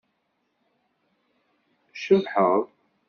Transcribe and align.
Tcebḥeḍ. 1.93 2.61